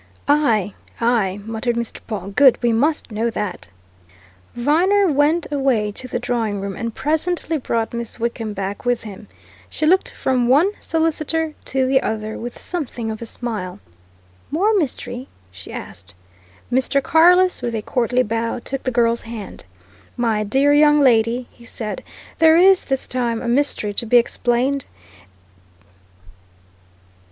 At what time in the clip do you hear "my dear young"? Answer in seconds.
20.17-20.99